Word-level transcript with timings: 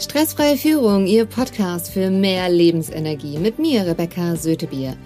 Stressfreie 0.00 0.56
Führung, 0.56 1.06
Ihr 1.06 1.26
Podcast 1.26 1.90
für 1.90 2.10
mehr 2.10 2.48
Lebensenergie 2.48 3.36
mit 3.36 3.58
mir, 3.58 3.84
Rebecca 3.84 4.34
Sötebier. 4.34 4.96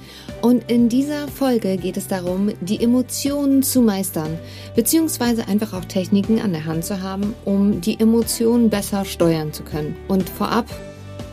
Und 0.41 0.71
in 0.71 0.89
dieser 0.89 1.27
Folge 1.27 1.77
geht 1.77 1.97
es 1.97 2.07
darum, 2.07 2.53
die 2.61 2.81
Emotionen 2.81 3.65
zu 3.65 3.83
meistern, 3.83 4.39
beziehungsweise 4.77 5.49
einfach 5.49 5.73
auch 5.73 5.85
Techniken 5.85 6.41
an 6.41 6.53
der 6.53 6.65
Hand 6.65 6.85
zu 6.85 7.03
haben, 7.03 7.35
um 7.45 7.81
die 7.81 7.99
Emotionen 7.99 8.71
besser 8.71 9.05
steuern 9.05 9.53
zu 9.53 9.65
können. 9.65 9.97
Und 10.07 10.29
vorab, 10.29 10.67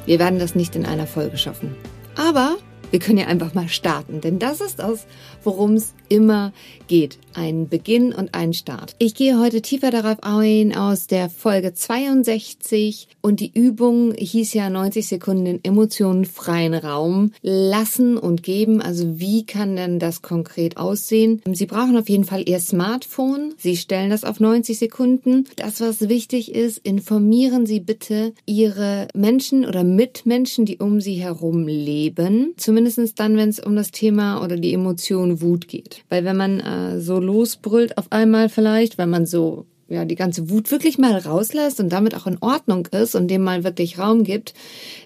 wir 0.07 0.17
werden 0.17 0.39
das 0.39 0.55
nicht 0.55 0.75
in 0.75 0.87
einer 0.87 1.05
Folge 1.05 1.37
schaffen. 1.37 1.75
Aber 2.17 2.55
wir 2.91 2.99
können 2.99 3.17
ja 3.17 3.27
einfach 3.27 3.53
mal 3.53 3.69
starten, 3.69 4.21
denn 4.21 4.37
das 4.37 4.61
ist 4.61 4.79
das, 4.79 5.07
worum 5.43 5.73
es 5.73 5.93
immer 6.09 6.51
geht. 6.87 7.17
Ein 7.33 7.69
Beginn 7.69 8.11
und 8.11 8.35
ein 8.35 8.51
Start. 8.51 8.95
Ich 8.99 9.15
gehe 9.15 9.39
heute 9.39 9.61
tiefer 9.61 9.91
darauf 9.91 10.17
ein 10.21 10.75
aus 10.75 11.07
der 11.07 11.29
Folge 11.29 11.73
62 11.73 13.07
und 13.21 13.39
die 13.39 13.51
Übung 13.53 14.13
hieß 14.13 14.53
ja 14.53 14.69
90 14.69 15.07
Sekunden 15.07 15.45
in 15.45 15.63
Emotionen 15.63 16.25
freien 16.25 16.73
Raum 16.73 17.31
lassen 17.41 18.17
und 18.17 18.43
geben. 18.43 18.81
Also 18.81 19.19
wie 19.19 19.45
kann 19.45 19.77
denn 19.77 19.99
das 19.99 20.21
konkret 20.21 20.75
aussehen? 20.75 21.41
Sie 21.53 21.65
brauchen 21.65 21.95
auf 21.95 22.09
jeden 22.09 22.25
Fall 22.25 22.43
Ihr 22.47 22.59
Smartphone. 22.59 23.53
Sie 23.57 23.77
stellen 23.77 24.09
das 24.09 24.25
auf 24.25 24.41
90 24.41 24.77
Sekunden. 24.77 25.45
Das, 25.55 25.79
was 25.79 26.09
wichtig 26.09 26.53
ist, 26.53 26.79
informieren 26.79 27.65
Sie 27.65 27.79
bitte 27.79 28.33
Ihre 28.45 29.07
Menschen 29.15 29.65
oder 29.65 29.85
Mitmenschen, 29.85 30.65
die 30.65 30.79
um 30.79 30.99
Sie 30.99 31.15
herum 31.15 31.67
leben. 31.67 32.53
Zumindest 32.57 32.80
dann, 33.15 33.37
wenn 33.37 33.49
es 33.49 33.59
um 33.59 33.75
das 33.75 33.91
Thema 33.91 34.43
oder 34.43 34.57
die 34.57 34.73
Emotion 34.73 35.41
Wut 35.41 35.67
geht. 35.67 36.03
Weil 36.09 36.23
wenn 36.25 36.37
man 36.37 36.59
äh, 36.59 36.99
so 36.99 37.19
losbrüllt 37.19 37.97
auf 37.97 38.11
einmal 38.11 38.49
vielleicht, 38.49 38.97
wenn 38.97 39.09
man 39.09 39.25
so 39.25 39.65
ja, 39.91 40.05
die 40.05 40.15
ganze 40.15 40.49
Wut 40.49 40.71
wirklich 40.71 40.97
mal 40.97 41.17
rauslässt 41.17 41.79
und 41.79 41.89
damit 41.89 42.15
auch 42.15 42.27
in 42.27 42.37
Ordnung 42.41 42.87
ist 42.87 43.15
und 43.15 43.27
dem 43.27 43.43
mal 43.43 43.63
wirklich 43.63 43.99
Raum 43.99 44.23
gibt, 44.23 44.53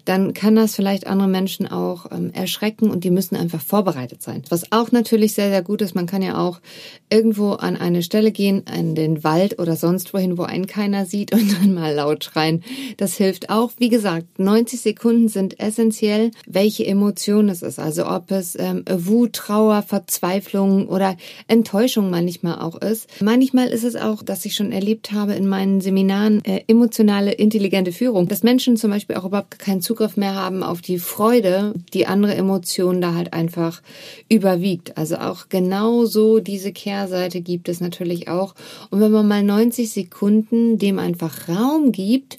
dann 0.05 0.33
kann 0.33 0.55
das 0.55 0.75
vielleicht 0.75 1.07
andere 1.07 1.27
Menschen 1.27 1.67
auch 1.67 2.11
ähm, 2.11 2.31
erschrecken 2.33 2.89
und 2.89 3.03
die 3.03 3.09
müssen 3.09 3.35
einfach 3.35 3.61
vorbereitet 3.61 4.21
sein. 4.21 4.43
Was 4.49 4.71
auch 4.71 4.91
natürlich 4.91 5.33
sehr, 5.33 5.49
sehr 5.49 5.63
gut 5.63 5.81
ist, 5.81 5.95
man 5.95 6.05
kann 6.05 6.21
ja 6.21 6.37
auch 6.37 6.61
irgendwo 7.09 7.53
an 7.53 7.75
eine 7.75 8.03
Stelle 8.03 8.31
gehen, 8.31 8.63
in 8.73 8.93
den 8.95 9.23
Wald 9.23 9.59
oder 9.59 9.75
sonst 9.75 10.13
wohin, 10.13 10.37
wo 10.37 10.43
einen 10.43 10.67
keiner 10.67 11.05
sieht 11.05 11.33
und 11.33 11.51
dann 11.59 11.73
mal 11.73 11.93
laut 11.93 12.23
schreien. 12.23 12.63
Das 12.97 13.15
hilft 13.15 13.49
auch. 13.49 13.71
Wie 13.77 13.89
gesagt, 13.89 14.39
90 14.39 14.79
Sekunden 14.79 15.27
sind 15.27 15.59
essentiell, 15.59 16.31
welche 16.45 16.85
Emotion 16.85 17.49
es 17.49 17.63
ist. 17.63 17.79
Also 17.79 18.07
ob 18.07 18.31
es 18.31 18.55
ähm, 18.59 18.83
Wut, 18.89 19.33
Trauer, 19.33 19.81
Verzweiflung 19.81 20.87
oder 20.87 21.17
Enttäuschung 21.47 22.09
manchmal 22.09 22.59
auch 22.59 22.75
ist. 22.75 23.09
Manchmal 23.21 23.67
ist 23.67 23.83
es 23.83 23.95
auch, 23.95 24.21
dass 24.21 24.45
ich 24.45 24.55
schon 24.55 24.71
erlebt 24.75 25.13
habe 25.13 25.33
in 25.33 25.47
meinen 25.47 25.81
Seminaren, 25.81 26.43
äh, 26.43 26.63
emotionale, 26.67 27.31
intelligente 27.31 27.91
Führung, 27.91 28.27
dass 28.27 28.43
Menschen 28.43 28.77
zum 28.77 28.91
Beispiel 28.91 29.15
auch 29.15 29.25
überhaupt 29.25 29.57
keinen 29.57 29.81
Zugriff 29.81 30.17
mehr 30.17 30.35
haben 30.35 30.61
auf 30.61 30.81
die 30.81 30.99
Freude, 30.99 31.73
die 31.93 32.05
andere 32.05 32.35
Emotion 32.35 33.01
da 33.01 33.15
halt 33.15 33.33
einfach 33.33 33.81
überwiegt. 34.29 34.97
Also 34.97 35.15
auch 35.15 35.49
genauso 35.49 36.39
diese 36.39 36.73
Kehrseite 36.73 37.41
gibt 37.41 37.69
es 37.69 37.79
natürlich 37.79 38.27
auch. 38.27 38.53
Und 38.91 38.99
wenn 38.99 39.11
man 39.11 39.27
mal 39.27 39.43
90 39.43 39.89
Sekunden 39.89 40.77
dem 40.77 40.99
einfach 40.99 41.47
Raum 41.47 41.91
gibt, 41.91 42.37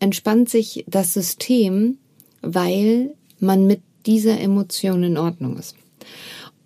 entspannt 0.00 0.48
sich 0.48 0.84
das 0.88 1.14
System, 1.14 1.98
weil 2.42 3.14
man 3.40 3.66
mit 3.66 3.80
dieser 4.04 4.40
Emotion 4.40 5.02
in 5.04 5.16
Ordnung 5.16 5.56
ist. 5.56 5.76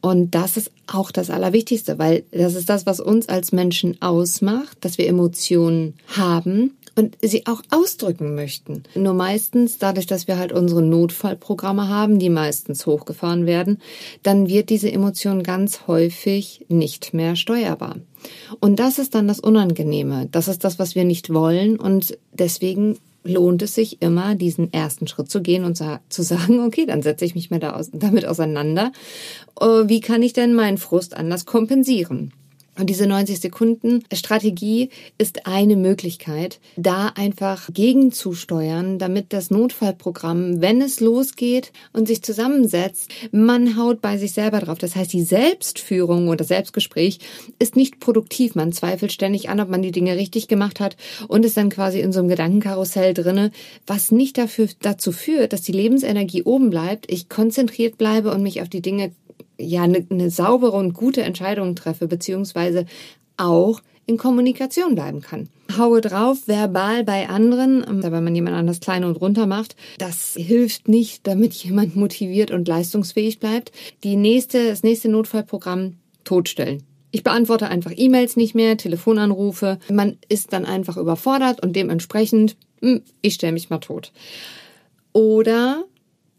Und 0.02 0.34
das 0.34 0.56
ist 0.56 0.72
auch 0.88 1.12
das 1.12 1.30
Allerwichtigste, 1.30 1.98
weil 1.98 2.24
das 2.32 2.54
ist 2.54 2.68
das, 2.68 2.86
was 2.86 3.00
uns 3.00 3.28
als 3.28 3.52
Menschen 3.52 4.02
ausmacht, 4.02 4.76
dass 4.80 4.98
wir 4.98 5.06
Emotionen 5.06 5.94
haben 6.08 6.76
und 6.96 7.16
sie 7.22 7.46
auch 7.46 7.62
ausdrücken 7.70 8.34
möchten. 8.34 8.82
Nur 8.96 9.14
meistens, 9.14 9.78
dadurch, 9.78 10.06
dass 10.06 10.26
wir 10.26 10.38
halt 10.38 10.52
unsere 10.52 10.82
Notfallprogramme 10.82 11.88
haben, 11.88 12.18
die 12.18 12.30
meistens 12.30 12.84
hochgefahren 12.84 13.46
werden, 13.46 13.78
dann 14.24 14.48
wird 14.48 14.70
diese 14.70 14.90
Emotion 14.90 15.44
ganz 15.44 15.86
häufig 15.86 16.66
nicht 16.68 17.14
mehr 17.14 17.36
steuerbar. 17.36 17.96
Und 18.58 18.80
das 18.80 18.98
ist 18.98 19.14
dann 19.14 19.28
das 19.28 19.40
Unangenehme. 19.40 20.28
Das 20.32 20.48
ist 20.48 20.64
das, 20.64 20.80
was 20.80 20.96
wir 20.96 21.04
nicht 21.04 21.32
wollen. 21.32 21.78
Und 21.78 22.18
deswegen 22.32 22.98
lohnt 23.24 23.62
es 23.62 23.74
sich 23.74 24.02
immer, 24.02 24.34
diesen 24.34 24.72
ersten 24.72 25.06
Schritt 25.06 25.30
zu 25.30 25.42
gehen 25.42 25.64
und 25.64 25.76
zu 25.76 26.22
sagen, 26.22 26.60
okay, 26.66 26.86
dann 26.86 27.02
setze 27.02 27.24
ich 27.24 27.34
mich 27.34 27.50
mal 27.50 27.60
damit 27.92 28.26
auseinander. 28.26 28.92
Äh, 29.60 29.64
wie 29.64 30.00
kann 30.00 30.22
ich 30.22 30.32
denn 30.32 30.54
meinen 30.54 30.78
Frust 30.78 31.16
anders 31.16 31.46
kompensieren? 31.46 32.32
Und 32.78 32.88
diese 32.88 33.06
90 33.06 33.38
Sekunden 33.38 34.02
Strategie 34.14 34.88
ist 35.18 35.46
eine 35.46 35.76
Möglichkeit, 35.76 36.58
da 36.76 37.08
einfach 37.08 37.68
gegenzusteuern, 37.70 38.98
damit 38.98 39.34
das 39.34 39.50
Notfallprogramm, 39.50 40.62
wenn 40.62 40.80
es 40.80 41.00
losgeht 41.00 41.70
und 41.92 42.08
sich 42.08 42.22
zusammensetzt, 42.22 43.10
man 43.30 43.76
haut 43.76 44.00
bei 44.00 44.16
sich 44.16 44.32
selber 44.32 44.60
drauf. 44.60 44.78
Das 44.78 44.96
heißt, 44.96 45.12
die 45.12 45.22
Selbstführung 45.22 46.28
oder 46.28 46.44
Selbstgespräch 46.44 47.18
ist 47.58 47.76
nicht 47.76 48.00
produktiv. 48.00 48.54
Man 48.54 48.72
zweifelt 48.72 49.12
ständig 49.12 49.50
an, 49.50 49.60
ob 49.60 49.68
man 49.68 49.82
die 49.82 49.92
Dinge 49.92 50.16
richtig 50.16 50.48
gemacht 50.48 50.80
hat 50.80 50.96
und 51.28 51.44
ist 51.44 51.58
dann 51.58 51.68
quasi 51.68 52.00
in 52.00 52.12
so 52.12 52.20
einem 52.20 52.30
Gedankenkarussell 52.30 53.12
drinne, 53.12 53.50
was 53.86 54.10
nicht 54.10 54.38
dafür, 54.38 54.68
dazu 54.80 55.12
führt, 55.12 55.52
dass 55.52 55.60
die 55.60 55.72
Lebensenergie 55.72 56.42
oben 56.44 56.70
bleibt, 56.70 57.12
ich 57.12 57.28
konzentriert 57.28 57.98
bleibe 57.98 58.32
und 58.32 58.42
mich 58.42 58.62
auf 58.62 58.70
die 58.70 58.80
Dinge 58.80 59.12
ja 59.62 59.82
eine, 59.82 60.06
eine 60.10 60.30
saubere 60.30 60.76
und 60.76 60.94
gute 60.94 61.22
Entscheidung 61.22 61.74
treffe, 61.74 62.08
beziehungsweise 62.08 62.86
auch 63.36 63.80
in 64.06 64.16
Kommunikation 64.16 64.94
bleiben 64.94 65.20
kann. 65.20 65.48
Haue 65.76 66.00
drauf, 66.00 66.46
verbal 66.46 67.04
bei 67.04 67.28
anderen, 67.28 67.84
ähm, 67.88 68.02
wenn 68.02 68.24
man 68.24 68.34
jemand 68.34 68.56
anders 68.56 68.80
klein 68.80 69.04
und 69.04 69.16
runter 69.16 69.46
macht. 69.46 69.76
Das 69.98 70.34
hilft 70.36 70.88
nicht, 70.88 71.26
damit 71.26 71.54
jemand 71.64 71.96
motiviert 71.96 72.50
und 72.50 72.68
leistungsfähig 72.68 73.38
bleibt. 73.38 73.72
Die 74.04 74.16
nächste, 74.16 74.68
das 74.68 74.82
nächste 74.82 75.08
Notfallprogramm 75.08 75.96
totstellen. 76.24 76.82
Ich 77.10 77.22
beantworte 77.22 77.68
einfach 77.68 77.92
E-Mails 77.94 78.36
nicht 78.36 78.54
mehr, 78.54 78.76
Telefonanrufe. 78.76 79.78
Man 79.90 80.18
ist 80.28 80.52
dann 80.52 80.64
einfach 80.64 80.96
überfordert 80.96 81.62
und 81.62 81.76
dementsprechend, 81.76 82.56
hm, 82.80 83.02
ich 83.20 83.34
stelle 83.34 83.52
mich 83.52 83.70
mal 83.70 83.78
tot. 83.78 84.12
Oder 85.12 85.84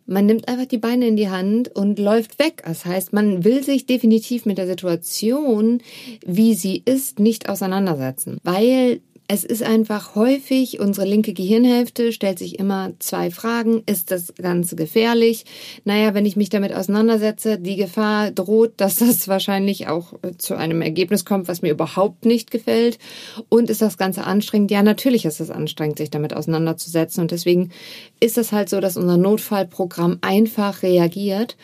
man 0.05 0.25
nimmt 0.25 0.47
einfach 0.47 0.65
die 0.65 0.77
Beine 0.77 1.07
in 1.07 1.15
die 1.15 1.29
Hand 1.29 1.73
und 1.75 1.99
läuft 1.99 2.39
weg. 2.39 2.63
Das 2.65 2.85
heißt, 2.85 3.13
man 3.13 3.43
will 3.43 3.63
sich 3.63 3.85
definitiv 3.85 4.45
mit 4.45 4.57
der 4.57 4.67
Situation, 4.67 5.81
wie 6.25 6.53
sie 6.53 6.81
ist, 6.85 7.19
nicht 7.19 7.49
auseinandersetzen, 7.49 8.37
weil 8.43 9.01
es 9.27 9.45
ist 9.45 9.63
einfach 9.63 10.15
häufig, 10.15 10.79
unsere 10.79 11.07
linke 11.07 11.33
Gehirnhälfte 11.33 12.11
stellt 12.11 12.39
sich 12.39 12.59
immer 12.59 12.91
zwei 12.99 13.31
Fragen. 13.31 13.81
Ist 13.85 14.11
das 14.11 14.33
Ganze 14.35 14.75
gefährlich? 14.75 15.45
Naja, 15.85 16.13
wenn 16.13 16.25
ich 16.25 16.35
mich 16.35 16.49
damit 16.49 16.73
auseinandersetze, 16.73 17.57
die 17.57 17.77
Gefahr 17.77 18.31
droht, 18.31 18.73
dass 18.77 18.97
das 18.97 19.27
wahrscheinlich 19.29 19.87
auch 19.87 20.13
äh, 20.23 20.35
zu 20.37 20.55
einem 20.55 20.81
Ergebnis 20.81 21.23
kommt, 21.23 21.47
was 21.47 21.61
mir 21.61 21.71
überhaupt 21.71 22.25
nicht 22.25 22.51
gefällt. 22.51 22.99
Und 23.47 23.69
ist 23.69 23.81
das 23.81 23.97
Ganze 23.97 24.25
anstrengend? 24.25 24.71
Ja, 24.71 24.83
natürlich 24.83 25.23
ist 25.23 25.39
es 25.39 25.49
anstrengend, 25.49 25.99
sich 25.99 26.09
damit 26.09 26.35
auseinanderzusetzen. 26.35 27.21
Und 27.21 27.31
deswegen 27.31 27.71
ist 28.19 28.37
es 28.37 28.51
halt 28.51 28.69
so, 28.69 28.81
dass 28.81 28.97
unser 28.97 29.17
Notfallprogramm 29.17 30.17
einfach 30.21 30.83
reagiert. 30.83 31.55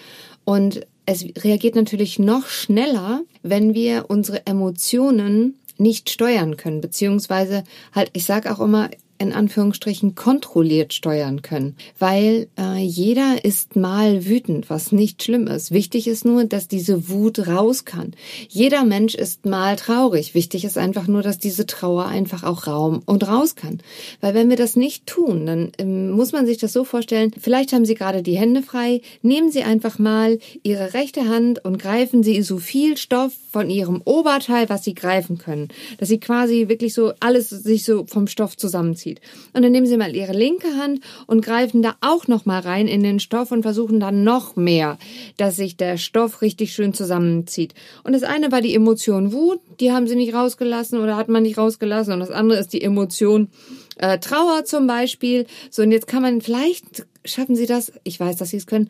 Und 0.46 0.88
es 1.06 1.26
reagiert 1.44 1.76
natürlich 1.76 2.20
noch 2.20 2.48
schneller, 2.48 3.24
wenn 3.42 3.74
wir 3.74 4.06
unsere 4.10 4.46
Emotionen 4.46 5.59
nicht 5.80 6.10
steuern 6.10 6.58
können, 6.58 6.82
beziehungsweise 6.82 7.64
halt, 7.94 8.10
ich 8.14 8.26
sage 8.26 8.52
auch 8.52 8.60
immer, 8.60 8.90
in 9.20 9.34
Anführungsstrichen 9.34 10.16
kontrolliert 10.16 10.94
steuern 10.94 11.42
können, 11.42 11.76
weil 12.00 12.48
äh, 12.58 12.78
jeder 12.78 13.44
ist 13.44 13.76
mal 13.76 14.26
wütend, 14.26 14.70
was 14.70 14.94
nicht 14.94 15.22
schlimm 15.22 15.48
ist. 15.48 15.72
Wichtig 15.72 16.08
ist 16.08 16.24
nur, 16.24 16.46
dass 16.46 16.70
diese 16.70 17.10
Wut 17.10 17.46
raus 17.46 17.84
kann. 17.84 18.14
Jeder 18.48 18.86
Mensch 18.86 19.16
ist 19.16 19.46
mal 19.46 19.76
traurig. 19.76 20.36
Wichtig 20.36 20.64
ist 20.64 20.78
einfach 20.78 21.08
nur, 21.08 21.22
dass 21.22 21.38
diese 21.38 21.66
Trauer 21.66 22.06
einfach 22.06 22.44
auch 22.44 22.66
Raum 22.66 23.02
und 23.06 23.28
raus 23.28 23.56
kann. 23.56 23.80
Weil 24.22 24.34
wenn 24.34 24.50
wir 24.50 24.56
das 24.56 24.78
nicht 24.78 25.06
tun, 25.06 25.46
dann 25.46 25.72
ähm, 25.78 26.12
muss 26.12 26.32
man 26.32 26.46
sich 26.46 26.58
das 26.58 26.72
so 26.72 26.86
vorstellen, 26.86 27.32
vielleicht 27.38 27.74
haben 27.74 27.86
Sie 27.86 27.96
gerade 27.96 28.24
die 28.24 28.38
Hände 28.38 28.62
frei, 28.62 29.02
nehmen 29.22 29.52
Sie 29.52 29.64
einfach 29.64 30.00
mal 30.00 30.40
Ihre 30.64 30.94
rechte 30.94 31.28
Hand 31.28 31.66
und 31.66 31.78
greifen 31.78 32.24
Sie 32.24 32.42
so 32.42 32.58
viel 32.58 32.96
Stoff 32.96 33.34
von 33.52 33.70
Ihrem 33.70 34.02
Oberteil, 34.06 34.70
was 34.70 34.86
Sie 34.86 34.94
greifen 34.94 35.38
können, 35.38 35.68
dass 35.98 36.08
Sie 36.08 36.22
quasi 36.22 36.70
wirklich 36.70 36.94
so 36.94 37.12
alles 37.20 37.50
sich 37.50 37.84
so 37.84 38.06
vom 38.08 38.28
Stoff 38.28 38.56
zusammenziehen 38.56 39.09
aussieht. 39.10 39.22
Und 39.54 39.64
dann 39.64 39.72
nehmen 39.72 39.88
Sie 39.88 39.98
mal 39.98 40.16
Ihre 40.16 40.34
linke 40.34 40.76
Hand 40.78 41.02
und 41.28 41.44
greifen 41.44 41.82
da 41.82 41.96
auch 42.02 42.28
noch 42.28 42.46
mal 42.46 42.60
rein 42.60 42.88
in 42.88 43.04
den 43.04 43.20
Stoff 43.20 43.52
und 43.52 43.64
versuchen 43.64 44.00
dann 44.00 44.24
noch 44.24 44.56
mehr, 44.56 44.98
dass 45.38 45.56
sich 45.56 45.78
der 45.78 45.98
Stoff 45.98 46.42
richtig 46.42 46.74
schön 46.74 46.94
zusammenzieht. 46.94 47.74
Und 48.04 48.14
das 48.14 48.24
eine 48.24 48.52
war 48.52 48.62
die 48.62 48.76
Emotion 48.76 49.34
Wut, 49.34 49.60
die 49.80 49.92
haben 49.92 50.08
Sie 50.08 50.16
nicht 50.16 50.34
rausgelassen 50.34 51.00
oder 51.00 51.16
hat 51.16 51.30
man 51.30 51.44
nicht 51.44 51.58
rausgelassen. 51.58 52.14
Und 52.14 52.20
das 52.20 52.32
andere 52.32 52.60
ist 52.60 52.74
die 52.74 52.82
Emotion 52.82 53.50
äh, 53.98 54.20
Trauer 54.20 54.66
zum 54.66 54.88
Beispiel. 54.88 55.46
So, 55.70 55.84
und 55.84 55.92
jetzt 55.92 56.08
kann 56.08 56.22
man 56.22 56.42
vielleicht 56.42 57.06
schaffen 57.26 57.56
Sie 57.56 57.66
das, 57.66 57.92
ich 58.04 58.20
weiß, 58.20 58.38
dass 58.38 58.50
Sie 58.50 58.58
es 58.58 58.68
können, 58.68 58.90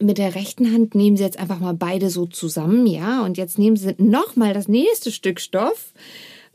mit 0.00 0.18
der 0.18 0.34
rechten 0.34 0.72
Hand 0.72 0.96
nehmen 0.96 1.16
Sie 1.16 1.22
jetzt 1.22 1.38
einfach 1.38 1.60
mal 1.60 1.72
beide 1.72 2.10
so 2.10 2.26
zusammen, 2.26 2.84
ja, 2.84 3.24
und 3.24 3.38
jetzt 3.38 3.58
nehmen 3.58 3.76
Sie 3.76 3.94
noch 3.98 4.34
mal 4.34 4.52
das 4.52 4.66
nächste 4.66 5.12
Stück 5.12 5.40
Stoff 5.40 5.92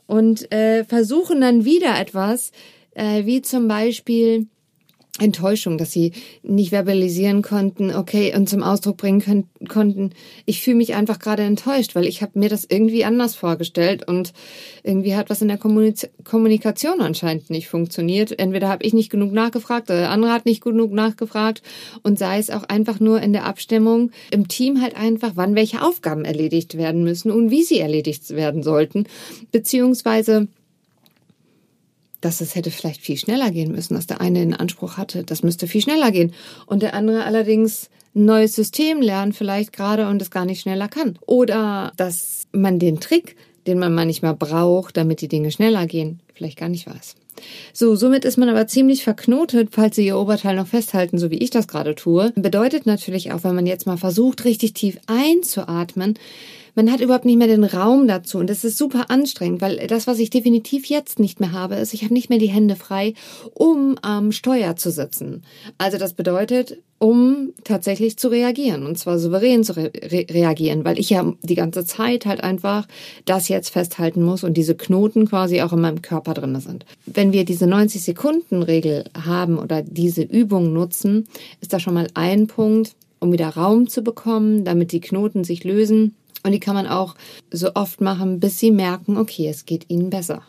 und 0.09 0.51
äh, 0.51 0.85
versuchen 0.85 1.39
dann 1.39 1.65
wieder 1.65 1.99
etwas 1.99 2.51
äh, 2.95 3.25
wie 3.25 3.43
zum 3.43 3.67
Beispiel 3.67 4.47
Enttäuschung, 5.19 5.77
dass 5.77 5.91
sie 5.91 6.13
nicht 6.43 6.69
verbalisieren 6.69 7.41
konnten, 7.41 7.93
okay, 7.93 8.35
und 8.35 8.49
zum 8.49 8.63
Ausdruck 8.63 8.97
bringen 8.97 9.21
können, 9.21 9.49
konnten, 9.67 10.11
ich 10.45 10.61
fühle 10.61 10.77
mich 10.77 10.95
einfach 10.95 11.19
gerade 11.19 11.43
enttäuscht, 11.43 11.95
weil 11.95 12.05
ich 12.05 12.21
habe 12.21 12.39
mir 12.39 12.49
das 12.49 12.65
irgendwie 12.67 13.05
anders 13.05 13.35
vorgestellt 13.35 14.07
und 14.07 14.33
irgendwie 14.83 15.15
hat 15.15 15.29
was 15.29 15.41
in 15.41 15.47
der 15.47 15.57
Kommunik 15.57 16.09
Kommunikation 16.23 17.01
anscheinend 17.01 17.49
nicht 17.49 17.67
funktioniert. 17.67 18.37
Entweder 18.37 18.69
habe 18.69 18.83
ich 18.83 18.93
nicht 18.93 19.09
genug 19.09 19.31
nachgefragt 19.31 19.89
oder 19.89 19.99
der 19.99 20.09
andere 20.11 20.31
hat 20.31 20.45
nicht 20.45 20.61
genug 20.61 20.91
nachgefragt. 20.91 21.61
Und 22.03 22.19
sei 22.19 22.37
es 22.37 22.49
auch 22.49 22.63
einfach 22.63 22.99
nur 22.99 23.21
in 23.21 23.33
der 23.33 23.45
Abstimmung 23.45 24.11
im 24.31 24.47
Team 24.47 24.81
halt 24.81 24.95
einfach, 24.95 25.31
wann 25.35 25.55
welche 25.55 25.81
Aufgaben 25.81 26.25
erledigt 26.25 26.77
werden 26.77 27.03
müssen 27.03 27.31
und 27.31 27.49
wie 27.51 27.63
sie 27.63 27.79
erledigt 27.79 28.29
werden 28.31 28.63
sollten, 28.63 29.05
beziehungsweise 29.51 30.47
dass 32.21 32.41
es 32.41 32.55
hätte 32.55 32.71
vielleicht 32.71 33.01
viel 33.01 33.17
schneller 33.17 33.51
gehen 33.51 33.71
müssen, 33.71 33.95
dass 33.95 34.07
der 34.07 34.21
eine 34.21 34.41
in 34.41 34.53
Anspruch 34.53 34.97
hatte, 34.97 35.23
das 35.23 35.43
müsste 35.43 35.67
viel 35.67 35.81
schneller 35.81 36.11
gehen. 36.11 36.33
Und 36.65 36.81
der 36.81 36.93
andere 36.93 37.23
allerdings 37.23 37.89
ein 38.15 38.25
neues 38.25 38.55
System 38.55 39.01
lernt 39.01 39.35
vielleicht 39.35 39.73
gerade 39.73 40.07
und 40.07 40.21
es 40.21 40.31
gar 40.31 40.45
nicht 40.45 40.61
schneller 40.61 40.87
kann. 40.87 41.17
Oder 41.25 41.91
dass 41.97 42.47
man 42.51 42.79
den 42.79 42.99
Trick, 42.99 43.35
den 43.67 43.79
man 43.79 43.93
manchmal 43.93 44.35
braucht, 44.35 44.97
damit 44.97 45.21
die 45.21 45.27
Dinge 45.27 45.51
schneller 45.51 45.85
gehen, 45.85 46.19
vielleicht 46.33 46.57
gar 46.57 46.69
nicht 46.69 46.87
weiß. 46.87 47.15
So, 47.71 47.95
somit 47.95 48.25
ist 48.25 48.37
man 48.37 48.49
aber 48.49 48.67
ziemlich 48.67 49.03
verknotet, 49.03 49.69
falls 49.71 49.95
Sie 49.95 50.05
Ihr 50.05 50.17
Oberteil 50.17 50.55
noch 50.55 50.67
festhalten, 50.67 51.17
so 51.17 51.31
wie 51.31 51.37
ich 51.37 51.49
das 51.49 51.67
gerade 51.67 51.95
tue. 51.95 52.33
Bedeutet 52.35 52.85
natürlich 52.85 53.31
auch, 53.31 53.43
wenn 53.43 53.55
man 53.55 53.65
jetzt 53.65 53.85
mal 53.85 53.97
versucht, 53.97 54.43
richtig 54.43 54.73
tief 54.73 54.97
einzuatmen, 55.07 56.15
man 56.75 56.91
hat 56.91 57.01
überhaupt 57.01 57.25
nicht 57.25 57.37
mehr 57.37 57.47
den 57.47 57.63
Raum 57.63 58.07
dazu 58.07 58.37
und 58.37 58.49
das 58.49 58.63
ist 58.63 58.77
super 58.77 59.09
anstrengend, 59.09 59.61
weil 59.61 59.87
das, 59.87 60.07
was 60.07 60.19
ich 60.19 60.29
definitiv 60.29 60.85
jetzt 60.85 61.19
nicht 61.19 61.39
mehr 61.39 61.51
habe, 61.51 61.75
ist, 61.75 61.93
ich 61.93 62.03
habe 62.03 62.13
nicht 62.13 62.29
mehr 62.29 62.39
die 62.39 62.47
Hände 62.47 62.75
frei, 62.75 63.13
um 63.53 63.97
am 64.01 64.31
Steuer 64.31 64.75
zu 64.75 64.91
sitzen. 64.91 65.43
Also 65.77 65.97
das 65.97 66.13
bedeutet, 66.13 66.79
um 66.99 67.53
tatsächlich 67.63 68.17
zu 68.17 68.27
reagieren 68.27 68.85
und 68.85 68.97
zwar 68.97 69.17
souverän 69.19 69.63
zu 69.63 69.75
re 69.75 69.91
reagieren, 69.95 70.83
weil 70.83 70.99
ich 70.99 71.09
ja 71.09 71.33
die 71.41 71.55
ganze 71.55 71.85
Zeit 71.85 72.25
halt 72.25 72.43
einfach 72.43 72.87
das 73.25 73.47
jetzt 73.47 73.69
festhalten 73.69 74.21
muss 74.21 74.43
und 74.43 74.55
diese 74.55 74.75
Knoten 74.75 75.27
quasi 75.27 75.61
auch 75.61 75.73
in 75.73 75.81
meinem 75.81 76.01
Körper 76.01 76.33
drin 76.33 76.59
sind. 76.59 76.85
Wenn 77.05 77.31
wir 77.31 77.45
diese 77.45 77.67
90 77.67 78.03
Sekunden 78.03 78.63
Regel 78.63 79.05
haben 79.25 79.57
oder 79.57 79.81
diese 79.81 80.23
Übung 80.23 80.73
nutzen, 80.73 81.27
ist 81.61 81.71
da 81.71 81.79
schon 81.79 81.93
mal 81.93 82.07
ein 82.13 82.47
Punkt, 82.47 82.95
um 83.19 83.31
wieder 83.31 83.49
Raum 83.49 83.87
zu 83.87 84.01
bekommen, 84.01 84.65
damit 84.65 84.91
die 84.91 85.01
Knoten 85.01 85.43
sich 85.43 85.63
lösen 85.63 86.15
und 86.43 86.51
die 86.51 86.59
kann 86.59 86.75
man 86.75 86.87
auch 86.87 87.15
so 87.51 87.73
oft 87.75 88.01
machen, 88.01 88.39
bis 88.39 88.59
sie 88.59 88.71
merken, 88.71 89.17
okay, 89.17 89.47
es 89.47 89.65
geht 89.65 89.89
ihnen 89.89 90.09
besser. 90.09 90.43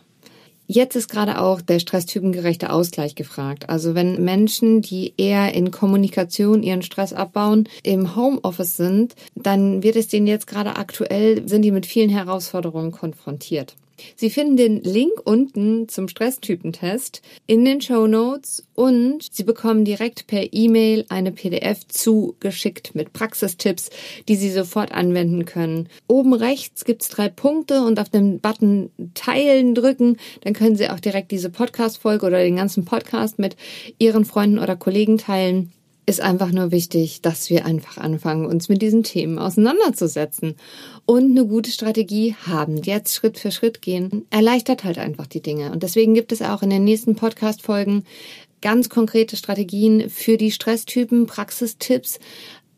Jetzt 0.73 0.95
ist 0.95 1.09
gerade 1.09 1.41
auch 1.41 1.59
der 1.59 1.79
stresstypengerechte 1.79 2.71
Ausgleich 2.71 3.15
gefragt. 3.15 3.67
Also 3.69 3.93
wenn 3.93 4.23
Menschen, 4.23 4.81
die 4.81 5.13
eher 5.17 5.53
in 5.53 5.69
Kommunikation 5.69 6.63
ihren 6.63 6.81
Stress 6.81 7.11
abbauen, 7.11 7.67
im 7.83 8.15
Homeoffice 8.15 8.77
sind, 8.77 9.15
dann 9.35 9.83
wird 9.83 9.97
es 9.97 10.07
denen 10.07 10.27
jetzt 10.27 10.47
gerade 10.47 10.77
aktuell, 10.77 11.45
sind 11.45 11.63
die 11.63 11.71
mit 11.71 11.85
vielen 11.85 12.09
Herausforderungen 12.09 12.91
konfrontiert. 12.91 13.75
Sie 14.15 14.29
finden 14.29 14.57
den 14.57 14.81
Link 14.81 15.13
unten 15.23 15.87
zum 15.87 16.07
Stresstypentest 16.07 17.21
in 17.47 17.65
den 17.65 17.81
Show 17.81 18.07
Notes 18.07 18.65
und 18.73 19.27
Sie 19.31 19.43
bekommen 19.43 19.85
direkt 19.85 20.27
per 20.27 20.53
E-Mail 20.53 21.05
eine 21.09 21.31
PDF 21.31 21.87
zugeschickt 21.87 22.95
mit 22.95 23.13
Praxistipps, 23.13 23.89
die 24.27 24.35
Sie 24.35 24.51
sofort 24.51 24.91
anwenden 24.91 25.45
können. 25.45 25.89
Oben 26.07 26.33
rechts 26.33 26.85
gibt's 26.85 27.09
drei 27.09 27.29
Punkte 27.29 27.83
und 27.83 27.99
auf 27.99 28.09
den 28.09 28.39
Button 28.39 28.89
Teilen 29.13 29.75
drücken. 29.75 30.17
Dann 30.41 30.53
können 30.53 30.75
Sie 30.75 30.89
auch 30.89 30.99
direkt 30.99 31.31
diese 31.31 31.49
Podcast-Folge 31.49 32.25
oder 32.25 32.39
den 32.39 32.55
ganzen 32.55 32.85
Podcast 32.85 33.39
mit 33.39 33.55
Ihren 33.99 34.25
Freunden 34.25 34.59
oder 34.59 34.75
Kollegen 34.75 35.17
teilen 35.17 35.71
ist 36.05 36.21
einfach 36.21 36.51
nur 36.51 36.71
wichtig, 36.71 37.21
dass 37.21 37.49
wir 37.49 37.65
einfach 37.65 37.97
anfangen, 37.97 38.45
uns 38.45 38.69
mit 38.69 38.81
diesen 38.81 39.03
Themen 39.03 39.37
auseinanderzusetzen 39.37 40.55
und 41.05 41.31
eine 41.31 41.45
gute 41.45 41.71
Strategie 41.71 42.35
haben. 42.47 42.77
Jetzt 42.77 43.13
Schritt 43.13 43.37
für 43.37 43.51
Schritt 43.51 43.81
gehen, 43.81 44.25
erleichtert 44.29 44.83
halt 44.83 44.97
einfach 44.97 45.27
die 45.27 45.41
Dinge. 45.41 45.71
Und 45.71 45.83
deswegen 45.83 46.13
gibt 46.13 46.31
es 46.31 46.41
auch 46.41 46.63
in 46.63 46.69
den 46.69 46.83
nächsten 46.83 47.15
Podcast-Folgen 47.15 48.03
ganz 48.61 48.89
konkrete 48.89 49.35
Strategien 49.35 50.09
für 50.09 50.37
die 50.37 50.51
Stresstypen, 50.51 51.27
Praxistipps, 51.27 52.19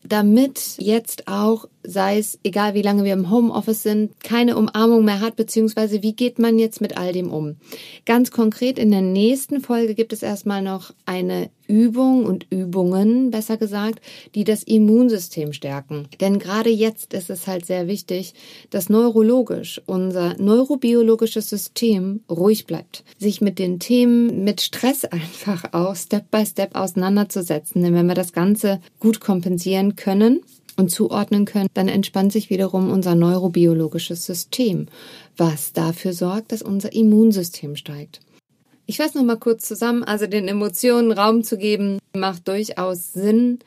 damit 0.03 0.75
jetzt 0.79 1.27
auch, 1.27 1.67
sei 1.83 2.17
es 2.17 2.39
egal 2.43 2.73
wie 2.73 2.81
lange 2.81 3.03
wir 3.03 3.13
im 3.13 3.29
Homeoffice 3.29 3.83
sind, 3.83 4.23
keine 4.23 4.57
Umarmung 4.57 5.05
mehr 5.05 5.19
hat, 5.19 5.35
beziehungsweise 5.35 6.01
wie 6.01 6.13
geht 6.13 6.39
man 6.39 6.59
jetzt 6.59 6.81
mit 6.81 6.97
all 6.97 7.13
dem 7.13 7.31
um. 7.31 7.57
Ganz 8.05 8.31
konkret 8.31 8.79
in 8.79 8.91
der 8.91 9.01
nächsten 9.01 9.61
Folge 9.61 9.95
gibt 9.95 10.13
es 10.13 10.23
erstmal 10.23 10.61
noch 10.61 10.93
eine 11.05 11.49
Übung 11.67 12.25
und 12.25 12.45
Übungen, 12.49 13.31
besser 13.31 13.57
gesagt, 13.57 14.01
die 14.35 14.43
das 14.43 14.63
Immunsystem 14.63 15.53
stärken. 15.53 16.07
Denn 16.19 16.39
gerade 16.39 16.69
jetzt 16.69 17.13
ist 17.13 17.29
es 17.29 17.47
halt 17.47 17.65
sehr 17.65 17.87
wichtig, 17.87 18.33
dass 18.69 18.89
neurologisch 18.89 19.81
unser 19.85 20.35
neurobiologisches 20.37 21.49
System 21.49 22.21
ruhig 22.29 22.65
bleibt, 22.65 23.03
sich 23.17 23.41
mit 23.41 23.59
den 23.59 23.79
Themen 23.79 24.43
mit 24.43 24.61
Stress 24.61 25.05
einfach 25.05 25.73
auch 25.73 25.95
Step 25.95 26.29
by 26.31 26.45
Step 26.45 26.75
auseinanderzusetzen. 26.75 27.81
Denn 27.81 27.93
wenn 27.93 28.07
wir 28.07 28.15
das 28.15 28.33
Ganze 28.33 28.79
gut 28.99 29.19
kompensieren 29.19 29.95
können, 29.95 30.41
und 30.77 30.89
zuordnen 30.89 31.45
können, 31.45 31.69
dann 31.73 31.87
entspannt 31.87 32.31
sich 32.31 32.49
wiederum 32.49 32.91
unser 32.91 33.15
neurobiologisches 33.15 34.25
System, 34.25 34.87
was 35.37 35.73
dafür 35.73 36.13
sorgt, 36.13 36.51
dass 36.51 36.61
unser 36.61 36.93
Immunsystem 36.93 37.75
steigt. 37.75 38.19
Ich 38.85 38.97
fasse 38.97 39.17
noch 39.17 39.25
mal 39.25 39.37
kurz 39.37 39.65
zusammen. 39.65 40.03
Also 40.03 40.27
den 40.27 40.47
Emotionen 40.47 41.11
Raum 41.11 41.43
zu 41.43 41.57
geben, 41.57 41.99
macht 42.15 42.47
durchaus 42.47 43.13
Sinn. 43.13 43.59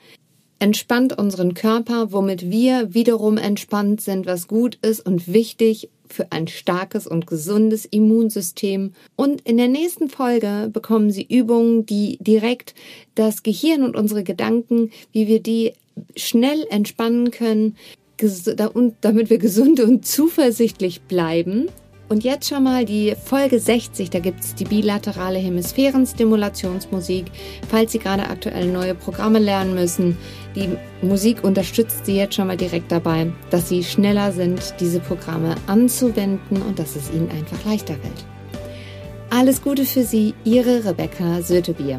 Entspannt 0.58 1.19
unseren 1.19 1.55
Körper, 1.55 2.12
womit 2.12 2.50
wir 2.50 2.94
wiederum 2.94 3.37
entspannt 3.37 4.00
sind, 4.00 4.26
was 4.26 4.49
gut 4.49 4.79
ist 4.82 5.05
und 5.05 5.31
wichtig 5.32 5.91
für 6.09 6.32
ein 6.32 6.49
starkes 6.49 7.06
und 7.06 7.26
gesundes 7.26 7.85
Immunsystem. 7.85 8.93
Und 9.17 9.41
in 9.43 9.56
der 9.56 9.69
nächsten 9.69 10.09
Folge 10.09 10.70
bekommen 10.73 11.11
Sie 11.11 11.26
Übungen, 11.26 11.85
die 11.85 12.19
direkt 12.20 12.75
das 13.14 13.43
Gehirn 13.43 13.82
und 13.82 13.97
unsere 13.97 14.23
Gedanken, 14.23 14.91
wie 15.12 15.26
wir 15.26 15.41
die 15.43 15.73
schnell 16.16 16.66
entspannen 16.70 17.31
können, 17.31 17.76
damit 19.00 19.31
wir 19.31 19.38
gesund 19.38 19.81
und 19.81 20.06
zuversichtlich 20.06 21.02
bleiben 21.02 21.69
und 22.08 22.22
jetzt 22.22 22.48
schon 22.48 22.62
mal 22.62 22.84
die 22.84 23.16
Folge 23.16 23.58
60, 23.58 24.10
da 24.10 24.20
gibt 24.20 24.38
es 24.40 24.54
die 24.54 24.64
bilaterale 24.64 25.38
Hemisphärenstimulationsmusik. 25.38 27.26
Falls 27.69 27.90
Sie 27.90 27.98
gerade 27.98 28.28
aktuell 28.28 28.69
neue 28.69 28.94
Programme 28.94 29.40
lernen 29.40 29.75
müssen, 29.75 30.16
die 30.54 30.68
Musik 31.04 31.42
unterstützt 31.42 32.06
Sie 32.06 32.16
jetzt 32.16 32.37
schon 32.37 32.47
mal 32.47 32.56
direkt 32.56 32.92
dabei, 32.92 33.32
dass 33.50 33.68
Sie 33.68 33.82
schneller 33.82 34.30
sind, 34.30 34.75
diese 34.78 35.00
Programme 35.00 35.56
anzuwenden 35.66 36.62
und 36.62 36.78
dass 36.78 36.94
es 36.94 37.11
Ihnen 37.11 37.28
einfach 37.30 37.64
leichter 37.64 37.94
fällt. 37.94 38.25
Alles 39.30 39.61
Gute 39.61 39.85
für 39.85 40.04
Sie, 40.04 40.35
Ihre 40.44 40.85
Rebecca 40.85 41.42
Sötebier. 41.42 41.99